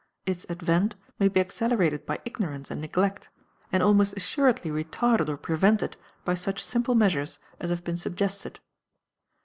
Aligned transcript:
Its 0.25 0.47
advent 0.49 0.95
may 1.19 1.27
be 1.27 1.39
accelerated 1.39 2.07
by 2.07 2.17
ignorance 2.25 2.71
and 2.71 2.81
neglect, 2.81 3.29
and 3.71 3.83
almost 3.83 4.15
assuredly 4.17 4.71
retarded 4.71 5.29
or 5.29 5.37
prevented 5.37 5.95
by 6.25 6.33
such 6.33 6.65
simple 6.65 6.95
measures 6.95 7.37
as 7.59 7.69
have 7.69 7.83
been 7.83 7.97
suggested. 7.97 8.59